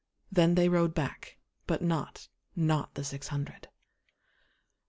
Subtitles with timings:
[0.31, 3.67] Then they rode back, but notNot the six hundred.